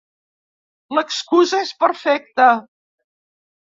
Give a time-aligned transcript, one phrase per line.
[0.99, 2.49] L'excusa és perfecta.